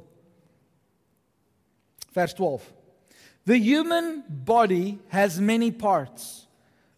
[2.13, 2.73] Vers 12.
[3.45, 6.47] The human body has many parts,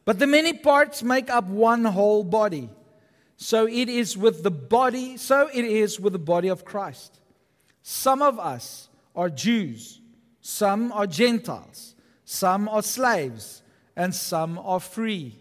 [0.04, 2.69] but the many parts make up one whole body.
[3.38, 7.19] So it is with the body, so it is with the body of Christ.
[7.82, 9.99] Some of us are Jews,
[10.41, 13.63] some are Gentiles, some are slaves,
[13.95, 15.36] and some are free.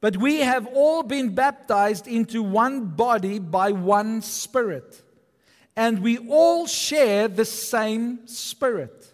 [0.00, 5.02] But we have all been baptized into one body by one Spirit,
[5.76, 9.12] and we all share the same Spirit.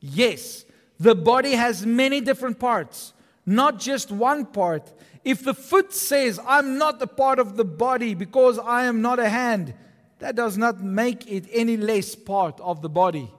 [0.00, 0.64] Yes,
[1.00, 3.12] the body has many different parts,
[3.44, 4.92] not just one part.
[5.24, 9.18] If the foot says, I'm not a part of the body because I am not
[9.18, 9.74] a hand,
[10.20, 13.30] that does not make it any less part of the body.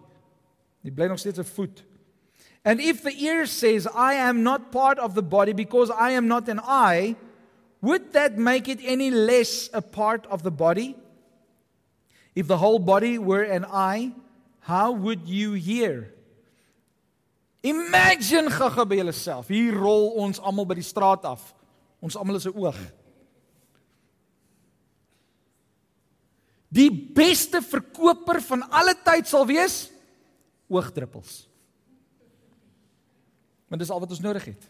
[0.84, 1.84] Jy bly nog 'n voet.
[2.64, 6.28] And if the ear says, I am not part of the body because I am
[6.28, 7.16] not an eye,
[7.82, 10.96] would that make it any less a part of the body?
[12.36, 14.12] If the whole body were an eye,
[14.60, 16.12] how would you hear?
[17.64, 19.48] Imagine gaga by jouself.
[19.48, 21.56] Hier rol ons almal by die straat af.
[22.04, 22.78] Ons almal is 'n oog.
[26.70, 29.90] Die beste verkoper van alle tyd sal wees
[30.68, 31.48] oogdruppels.
[33.70, 34.64] Want dis al wat ons nodig het.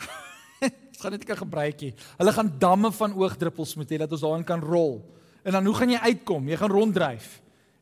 [0.64, 1.94] Dit gaan net 'n gebruikie.
[2.16, 5.04] Hulle gaan damme van oogdruppels moet hê dat ons daarin kan rol.
[5.44, 6.48] En dan hoe gaan jy uitkom?
[6.48, 7.28] Jy gaan ronddryf.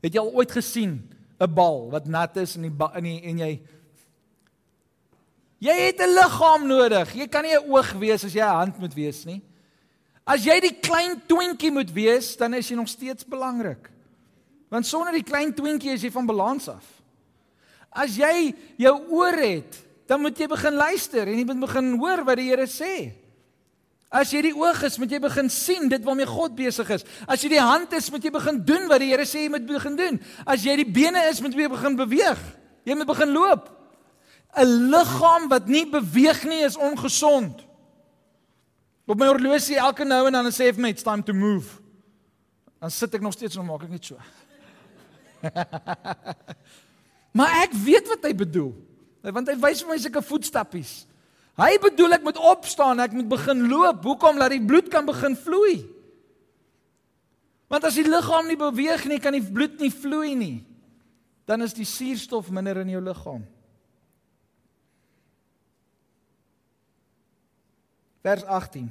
[0.02, 3.38] Het jy al ooit gesien 'n bal wat nat is in die in die en
[3.38, 3.60] jy
[5.62, 7.14] Jy het 'n liggaam nodig.
[7.14, 9.42] Jy kan nie 'n oog wees as jy 'n hand moet wees nie.
[10.26, 13.90] As jy die klein twintjie moet wees, dan is jy nog steeds belangrik.
[14.68, 16.86] Want sonder die klein twintjie is jy van balans af.
[17.90, 22.24] As jy jou oor het, dan moet jy begin luister en jy moet begin hoor
[22.24, 23.12] wat die Here sê.
[24.12, 27.04] As jy die oog is, moet jy begin sien dit waarmee God besig is.
[27.24, 29.64] As jy die hand is, moet jy begin doen wat die Here sê jy moet
[29.64, 30.18] begin doen.
[30.44, 32.42] As jy die bene is, moet jy begin beweeg.
[32.84, 33.70] Jy moet begin loop.
[34.52, 37.64] 'n liggaam wat nie beweeg nie is ongesond.
[39.08, 41.80] Op my horlosie elke nou en dan sê vir my it's time to move.
[42.80, 44.18] Dan sit ek nog steeds en maak ek net so.
[47.36, 48.74] maar ek weet wat hy bedoel.
[49.22, 50.92] Want hy wys vir my sulke voetstappies.
[51.60, 54.04] Hy bedoel ek moet opstaan, ek moet begin loop.
[54.06, 55.82] Hoekom laat die bloed kan begin vloei?
[57.72, 60.58] Want as die liggaam nie beweeg nie, kan die bloed nie vloei nie.
[61.44, 63.42] dan is die suurstof minder in jou liggaam.
[68.22, 68.86] Vers 18.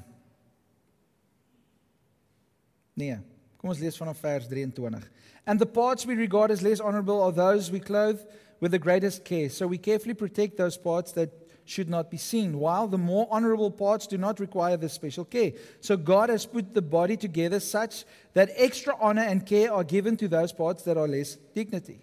[3.00, 3.18] Nee,
[3.58, 5.08] kom ons lees vanaf vers 23.
[5.48, 8.20] And the parts we regard as less honorable are those we clothe
[8.60, 9.50] with the greatest care.
[9.50, 11.32] So we carefully protect those parts that
[11.72, 15.54] should not be seen, while the more honorable parts do not require this special care.
[15.80, 18.04] So God has put the body together such
[18.34, 22.00] that extra honor and care are given to those parts that are less dignity.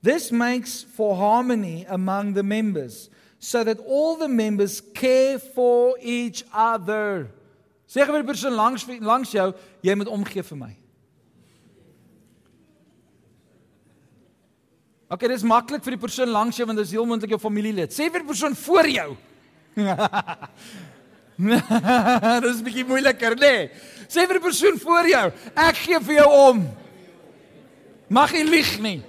[0.00, 6.44] This makes for harmony among the members, so that all the members care for each
[6.52, 7.28] other.
[7.86, 9.52] Sê vir die persoon langs langs jou,
[9.84, 10.72] jy moet omgee vir my.
[15.12, 17.92] Okay, dis maklik vir die persoon langs jou want dit is heel moontlik jou familielid.
[17.92, 19.10] Sê vir die persoon voor jou.
[21.36, 23.40] dis 'n bietjie moeiliker, nê?
[23.40, 23.68] Nee.
[24.08, 26.64] Sê vir die persoon voor jou, ek gee vir jou om.
[28.08, 29.02] Mag jy lieg nie.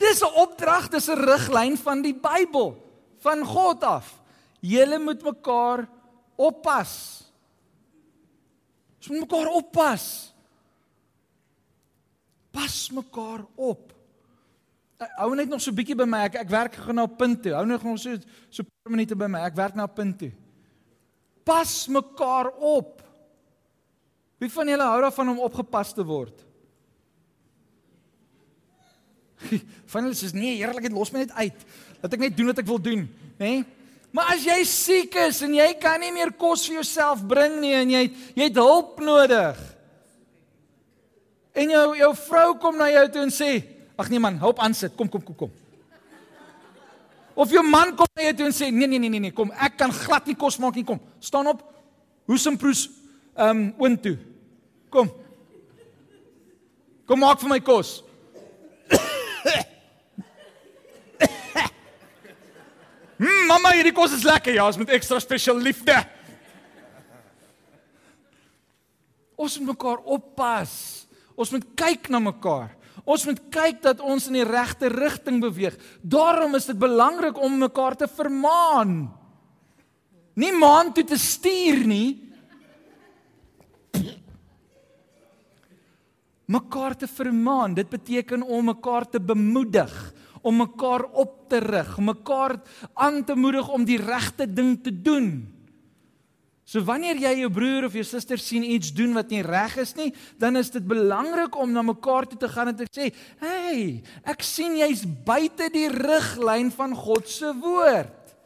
[0.00, 2.80] Dis 'n opdrag, dis 'n riglyn van die Bybel,
[3.20, 4.08] van God af.
[4.60, 5.84] Julle moet mekaar
[6.36, 7.27] oppas.
[8.98, 10.04] Ons moet mekaar oppas.
[12.54, 13.94] Pas mekaar op.
[14.98, 16.24] Hou net nog so 'n bietjie by my.
[16.26, 17.52] Ek ek werk gou na 'n punt toe.
[17.52, 18.16] Hou nog so
[18.50, 19.40] so 'n paar minute by my.
[19.46, 20.32] Ek werk na 'n punt toe.
[21.44, 23.02] Pas mekaar op.
[24.38, 26.44] Wie van julle hou daarvan om opgepas te word?
[29.92, 31.66] Van hulle sê nee, eerlikheid los my net uit.
[32.02, 33.08] Laat ek net doen wat ek wil doen,
[33.38, 33.62] nê?
[33.62, 33.77] Nee?
[34.10, 37.74] Maar as jy siek is en jy kan nie meer kos vir jouself bring nie
[37.76, 38.04] en jy
[38.38, 39.58] jy het hulp nodig.
[41.58, 43.50] En jou jou vrou kom na jou toe en sê:
[43.98, 44.96] "Ag nee man, help aan sit.
[44.96, 45.50] Kom kom kom kom."
[47.34, 49.52] Of jou man kom na jou toe en sê: "Nee nee nee nee nee, kom,
[49.52, 51.00] ek kan glad nie kos maak nie, kom.
[51.20, 51.62] Staan op.
[52.26, 52.88] Hoesemproes
[53.36, 54.16] ehm um, oond toe.
[54.90, 55.12] Kom.
[57.06, 58.02] Kom maak vir my kos."
[63.18, 64.54] Mm, mamma, hierdie kos is lekker.
[64.54, 65.96] Ja, ons met ekstra spesiaal liefde.
[69.38, 70.72] Ons moet mekaar oppas.
[71.38, 72.74] Ons moet kyk na mekaar.
[73.08, 75.78] Ons moet kyk dat ons in die regte rigting beweeg.
[76.02, 79.08] Daarom is dit belangrik om mekaar te vermaan.
[80.38, 82.10] Nie maan toe te stuur nie.
[86.48, 89.92] Mekaar te vermaan, dit beteken om mekaar te bemoedig,
[90.42, 92.58] om mekaar op te rig, mekaar
[92.94, 95.46] aan te moedig om die regte ding te doen.
[96.68, 99.94] So wanneer jy jou broer of jou suster sien iets doen wat nie reg is
[99.96, 103.08] nie, dan is dit belangrik om na mekaar toe te gaan en te sê,
[103.40, 108.36] "Hey, ek sien jy's buite die riglyn van God se woord.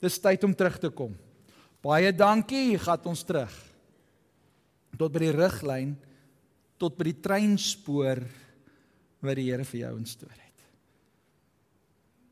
[0.00, 1.14] Dis tyd om terug te kom."
[1.82, 3.52] Baie dankie, gaan ons terug.
[4.98, 5.96] Tot by die riglyn,
[6.78, 8.24] tot by die treinspoor
[9.22, 10.45] wat die Here vir jou instoor het.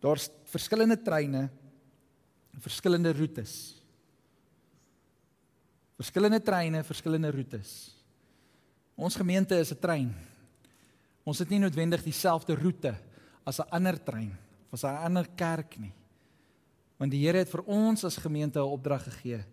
[0.05, 1.49] Daar's verskillende treine,
[2.61, 3.55] verskillende roetes.
[5.97, 7.95] Verskillende treine, verskillende roetes.
[8.95, 10.15] Ons gemeente is 'n trein.
[11.25, 12.95] Ons het nie noodwendig dieselfde roete
[13.45, 14.37] as 'n ander trein
[14.71, 15.93] of as 'n ander kerk nie.
[16.99, 19.45] Want die Here het vir ons as gemeente 'n opdrag gegee: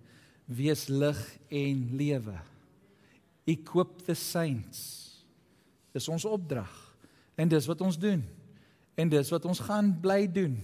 [0.46, 2.40] wees lig en lewe.
[3.46, 5.08] Equip the saints.
[5.94, 6.96] Dis ons opdrag.
[7.36, 8.41] En dis wat ons doen.
[8.96, 10.60] En dis wat ons gaan bly doen.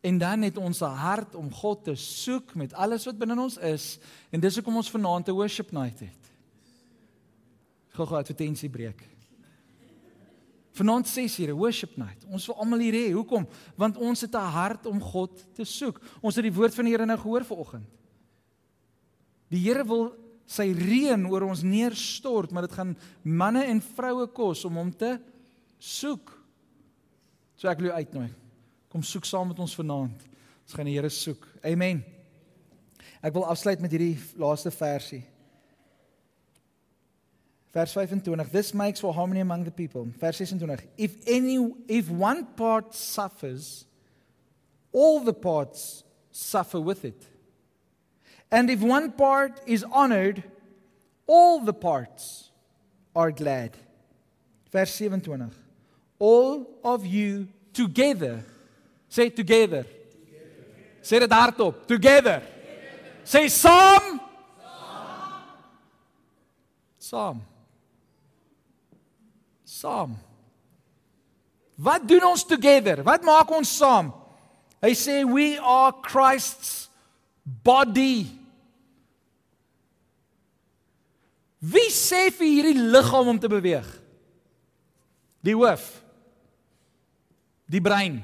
[0.00, 3.56] En dan het ons 'n hart om God te soek met alles wat binne ons
[3.56, 3.98] is
[4.30, 6.32] en dis hoekom ons vanaand 'n worship night het.
[7.88, 9.08] Gou-gou advertensie breek.
[10.76, 12.24] Vanaand 6 ure worship night.
[12.28, 13.12] Ons wil almal hier hê.
[13.12, 13.46] Hoekom?
[13.80, 16.00] Want ons het 'n hart om God te soek.
[16.20, 17.88] Ons het die woord van die Here nou gehoor vanoggend.
[19.48, 20.12] Die Here wil
[20.46, 25.20] sy reën oor ons neerstort, maar dit gaan manne en vroue kos om hom te
[25.78, 26.35] soek.
[27.56, 28.28] So ek wil jou uitnooi.
[28.92, 30.26] Kom soek saam met ons vanaand.
[30.66, 31.46] Ons gaan die Here soek.
[31.64, 32.02] Amen.
[33.24, 35.22] Ek wil afsluit met hierdie laaste versie.
[37.76, 38.50] Vers 25.
[38.52, 40.08] This makes for harmony among the people.
[40.20, 40.86] Vers 26.
[40.96, 43.84] If any if one part suffers,
[44.92, 47.26] all the parts suffer with it.
[48.50, 50.42] And if one part is honored,
[51.26, 52.50] all the parts
[53.14, 53.76] are glad.
[54.72, 55.65] Vers 27
[56.18, 58.44] all of you together.
[59.08, 59.84] Say together.
[59.84, 61.02] together.
[61.02, 61.86] Sê dit hardop.
[61.86, 62.42] Together.
[63.24, 64.20] Sê saam.
[66.98, 67.42] Saam.
[69.64, 70.16] Saam.
[71.76, 73.02] Wat doen ons together?
[73.04, 74.10] Wat maak ons saam?
[74.82, 76.88] Hy sê we are Christ's
[77.44, 78.26] body.
[81.60, 83.86] Wie sê vir hierdie liggaam om te beweeg?
[85.44, 85.84] Die hoof.
[87.70, 88.20] Die brein.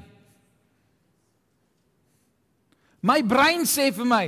[3.03, 4.25] My brein sê vir my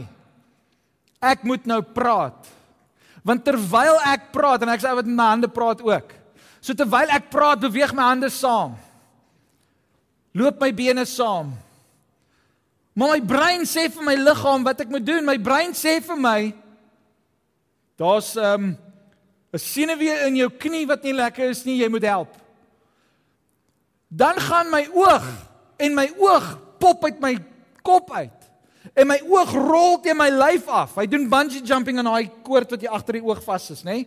[1.24, 2.52] ek moet nou praat.
[3.26, 6.12] Want terwyl ek praat en ek sê wat met my hande praat ook.
[6.62, 8.76] So terwyl ek praat, beweeg my hande saam.
[10.36, 11.56] Loop my bene saam.
[12.96, 15.26] Maar my brein sê vir my liggaam wat ek moet doen.
[15.28, 16.40] My brein sê vir my
[18.00, 18.78] daar's 'n um,
[19.54, 22.45] 'n senuwee in jou knie wat nie lekker is nie, jy moet help.
[24.16, 25.26] Dan gaan my oog
[25.76, 26.46] en my oog
[26.80, 27.36] pop uit my
[27.84, 28.46] kop uit
[28.94, 30.94] en my oog rol teen my lyf af.
[30.96, 34.04] Hy doen bungee jumping aan daai koord wat jy agter die oog vas is, nê?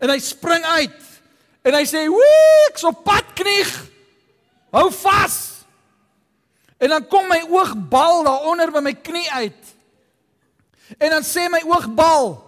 [0.00, 1.10] En hy spring uit.
[1.64, 3.70] En hy sê, "Wee, ek's op pad knieg.
[4.72, 5.64] Hou vas."
[6.78, 9.74] En dan kom my oogbal daaronder by my knie uit.
[10.98, 12.42] En dan sê my oogbal,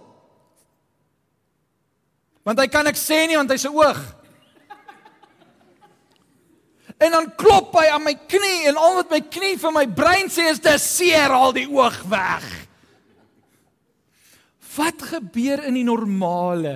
[2.43, 4.16] want hy kan ek sê nie want hy's 'n oog.
[6.97, 10.31] En dan klop hy aan my knie en al wat my knie vir my brein
[10.33, 12.45] sê is dis seer al die oog weg.
[14.77, 16.75] Wat gebeur in die normale?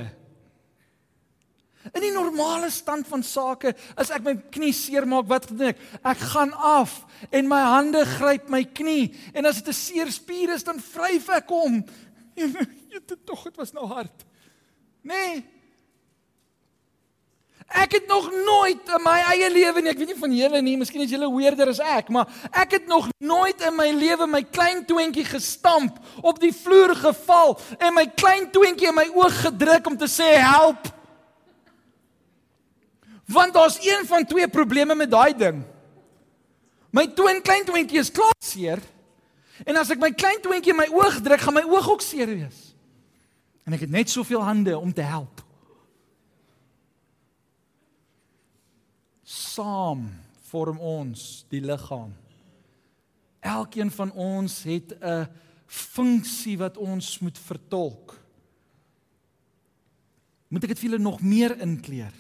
[1.90, 5.80] In die normale stand van sake, as ek my knie seermaak, wat doen ek?
[6.06, 7.00] Ek gaan af
[7.34, 11.30] en my hande gryp my knie en as dit 'n seer spier is, dan vryf
[11.30, 11.82] ek hom.
[12.38, 14.26] Jy dit tog, dit was nou hard.
[15.02, 15.42] Nee,
[17.72, 20.74] Ek het nog nooit in my eie lewe nie, ek weet nie van julle nie,
[20.80, 24.42] miskien is julle weerder as ek, maar ek het nog nooit in my lewe my
[24.44, 29.88] klein twintjie gestamp, op die vloer geval en my klein twintjie in my oog gedruk
[29.88, 30.90] om te sê help.
[33.32, 35.62] Want daar's een van twee probleme met daai ding.
[36.92, 38.82] My twin klein twintjie is klaar seer.
[39.64, 42.28] En as ek my klein twintjie in my oog druk, gaan my oog ook seer
[42.28, 42.74] wees.
[43.64, 45.40] En ek het net soveel hande om te help.
[49.32, 50.10] Saam
[50.52, 52.12] vorm ons die liggaam.
[53.40, 55.28] Elkeen van ons het 'n
[55.66, 58.20] funksie wat ons moet vertolk.
[60.50, 62.14] Moet ek dit vir julle nog meer inkleer?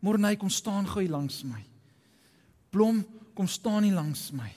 [0.00, 1.64] Morney kom staan gou hier langs my.
[2.70, 4.52] Blom, kom staan hier langs my.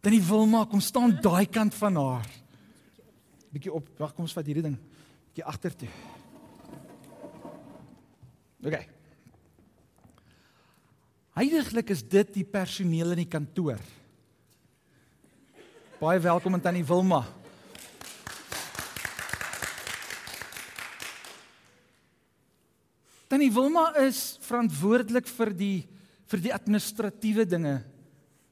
[0.00, 2.45] Dan die Wilma kom staan daai kant van haar
[3.52, 3.88] bietjie op.
[3.98, 4.76] Wag, kom ons vat hierdie ding
[5.30, 5.88] bietjie agtertoe.
[8.66, 8.76] OK.
[11.36, 13.82] Heiliglik is dit die personeel in die kantoor.
[16.00, 17.22] Baie welkom aan Tannie Wilma.
[23.28, 25.76] Tannie Wilma is verantwoordelik vir die
[26.26, 27.76] vir die administratiewe dinge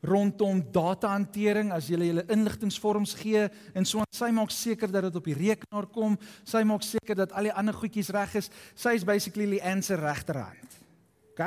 [0.05, 5.31] rondom datahantering as jy julle inligtingvorms gee en so sy maak seker dat dit op
[5.31, 6.19] die rekenaar kom.
[6.45, 8.51] Sy maak seker dat al die ander goedjies reg is.
[8.77, 10.79] Sy is basically Leanne se regterhand.
[11.33, 11.43] OK?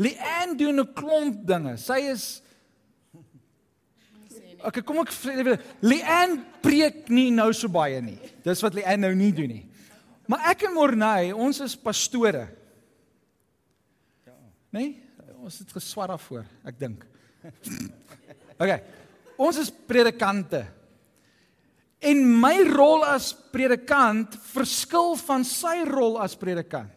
[0.00, 1.76] Leanne doen 'n klomp dinge.
[1.76, 2.42] Sy is
[4.60, 5.12] OK, kom ek
[5.80, 8.18] Leanne preek nie nou so baie nie.
[8.44, 9.66] Dis wat Leanne nou nie doen nie.
[10.28, 12.44] Maar ek en Morney, ons is pastore.
[14.26, 14.36] Ja.
[14.70, 15.00] Nee?
[15.40, 17.06] Ons het geswat daarvoor, ek dink.
[18.62, 18.72] OK.
[19.40, 20.62] Ons is predikante.
[22.00, 26.92] En my rol as predikant verskil van sy rol as predikant.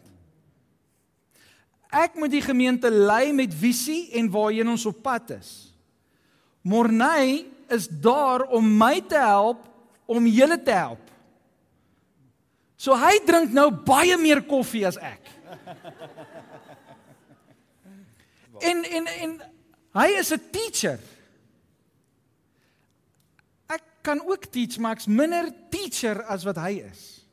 [1.93, 5.51] Ek moet die gemeente lei met visie en waarheen ons op pad is.
[6.65, 9.61] Morney is daar om my te help
[10.09, 11.03] om julle te help.
[12.79, 15.21] So hy drink nou baie meer koffie as ek.
[18.63, 19.31] En en en
[19.93, 20.99] Hy is 'n teacher.
[23.69, 27.25] Ek kan ook teach, maar ek's minder teacher as wat hy is.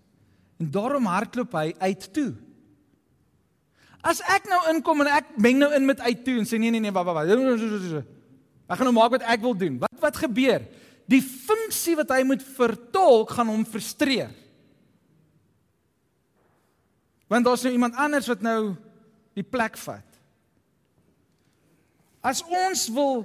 [0.61, 2.35] En daarom hardloop hy uit toe.
[4.01, 6.71] As ek nou inkom en ek meng nou in met uit toe en sê nee
[6.71, 7.25] nee nee, wa wa wa.
[7.25, 9.79] Ek gaan nou maak wat ek wil doen.
[9.79, 10.63] Wat wat gebeur?
[11.11, 14.31] Die funksie wat hy moet vertolk gaan hom frustreer.
[17.31, 18.75] Want daar's nou iemand anders wat nou
[19.39, 20.10] die plek vat.
[22.21, 23.25] As ons wil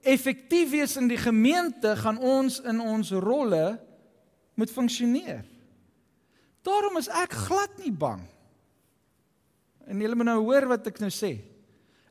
[0.00, 3.76] effektief wees in die gemeente, gaan ons in ons rolle
[4.56, 5.44] moet funksioneer.
[6.64, 8.20] Daarom is ek glad nie bang.
[9.88, 11.34] En julle moet nou hoor wat ek nou sê.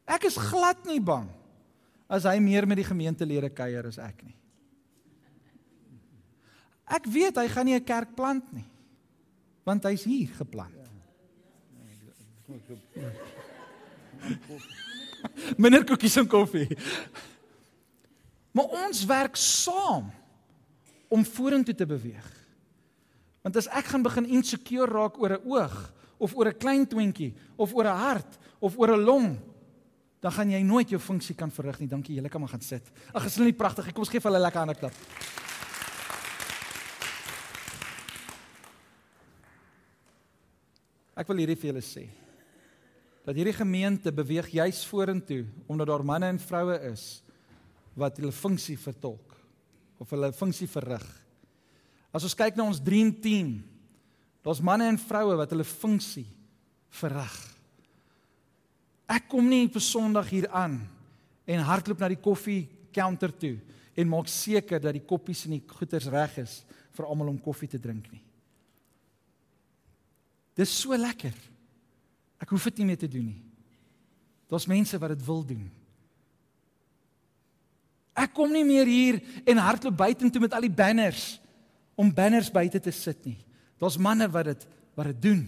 [0.10, 1.30] Ek is glad nie bang
[2.10, 4.36] as hy meer met die gemeentelede kuier as ek nie.
[6.90, 8.66] Ek weet hy gaan nie 'n kerk plant nie.
[9.64, 10.74] Want hy's hier geplant.
[12.98, 13.14] Ja.
[15.58, 16.68] Minder koekies en koffie.
[18.52, 20.10] Maar ons werk saam
[21.10, 22.28] om vorentoe te beweeg.
[23.42, 27.34] Want as ek gaan begin insecure raak oor 'n oog of oor 'n klein twintjie
[27.58, 29.40] of oor 'n hart of oor 'n long,
[30.20, 31.88] dan gaan jy nooit jou funksie kan verrig nie.
[31.88, 32.84] Dankie, julle kan maar gaan sit.
[33.14, 33.94] Ag, is hulle nie pragtig nie?
[33.94, 34.94] Kom ons gee vir hulle lekker hande klap.
[41.16, 42.10] Ek wil hierdie vir julle sê.
[43.28, 47.22] Dat hierdie gemeente beweeg juis vorentoe omdat daar manne en vroue is
[48.00, 49.36] wat hulle funksie vertolk
[50.00, 51.06] of hulle funksie verrig.
[52.16, 53.60] As ons kyk na ons dream team,
[54.46, 56.28] daar's manne en vroue wat hulle funksie
[57.02, 57.36] verrig.
[59.10, 60.80] Ek kom nie op Sondag hier aan
[61.50, 62.64] en hardloop na die koffie
[62.96, 63.58] counter toe
[64.00, 66.60] en maak seker dat die koppies en die goeders reg is
[66.96, 68.22] vir almal om koffie te drink nie.
[70.60, 71.36] Dis so lekker.
[72.40, 73.42] Ek hoef dit nie meer te doen nie.
[74.50, 75.68] Daar's mense wat dit wil doen.
[78.20, 81.38] Ek kom nie meer hier en hardloop buitentoe met al die banners
[82.00, 83.38] om banners buite te sit nie.
[83.80, 84.68] Daar's manne wat dit
[84.98, 85.44] wat dit doen.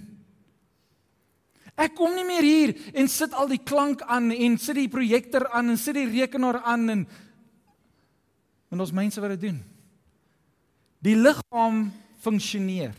[1.76, 5.48] Ek kom nie meer hier en sit al die klank aan en sit die projektor
[5.52, 7.06] aan en sit die rekenaar aan en
[8.72, 9.58] en ons mense wat dit doen.
[11.04, 11.90] Die liggaam
[12.24, 12.94] funksioneer.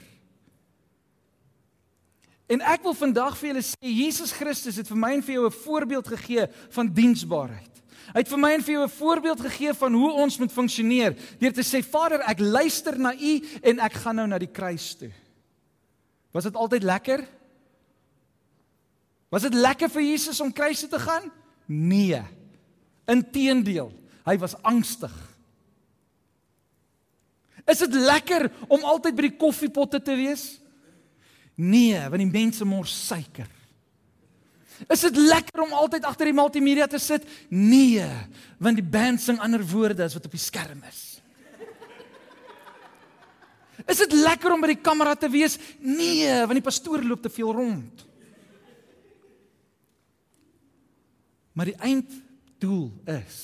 [2.46, 5.46] En ek wil vandag vir julle sê Jesus Christus het vir my en vir jou
[5.46, 7.72] 'n voorbeeld gegee van diensbaarheid.
[8.12, 11.16] Hy het vir my en vir jou 'n voorbeeld gegee van hoe ons moet funksioneer
[11.38, 14.94] deur te sê Vader, ek luister na U en ek gaan nou na die kruis
[14.94, 15.10] toe.
[16.32, 17.28] Was dit altyd lekker?
[19.30, 21.30] Was dit lekker vir Jesus om kruis toe te gaan?
[21.66, 22.22] Nee.
[23.06, 23.92] Inteendeel,
[24.24, 25.12] hy was angstig.
[27.66, 30.61] Is dit lekker om altyd by die koffiepotte te wees?
[31.54, 33.48] Nee, want die mense mors suiker.
[34.90, 37.26] Is dit lekker om altyd agter die multimedia te sit?
[37.48, 38.06] Nee,
[38.58, 41.02] want die band sing ander woorde as wat op die skerm is.
[43.90, 45.56] Is dit lekker om by die kamera te wees?
[45.82, 48.04] Nee, want die pastoor loop te veel rond.
[51.52, 52.86] Maar die einddoel
[53.18, 53.40] is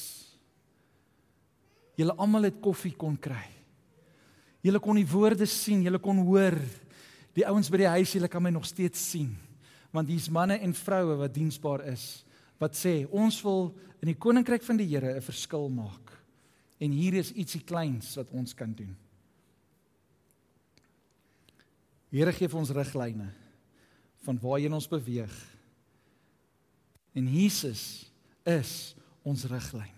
[1.98, 3.42] julle almal het koffie kon kry.
[4.62, 6.54] Julle kon die woorde sien, julle kon hoor
[7.37, 9.37] Die ouens by die huis, julle kan my nog steeds sien.
[9.93, 12.24] Want hier's manne en vroue wat diensbaar is
[12.59, 13.68] wat sê ons wil
[14.03, 16.11] in die koninkryk van die Here 'n verskil maak.
[16.81, 18.97] En hier is ietsie kleins wat ons kan doen.
[22.11, 23.29] Here gee vir ons riglyne
[24.24, 25.35] van waarheen ons beweeg.
[27.14, 28.11] En Jesus
[28.45, 29.97] is ons riglyn.